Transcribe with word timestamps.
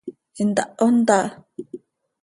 ¿Intaho 0.41 0.87
ntá? 0.97 1.19